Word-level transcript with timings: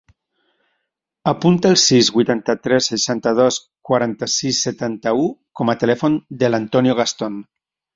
Apunta 1.31 1.73
el 1.73 1.77
sis, 1.81 2.09
vuitanta-tres, 2.15 2.89
seixanta-dos, 2.93 3.61
quaranta-sis, 3.91 4.67
setanta-u 4.71 5.33
com 5.61 5.75
a 5.77 5.81
telèfon 5.87 6.21
de 6.45 6.55
l'Antonio 6.57 7.03
Gaston. 7.05 7.43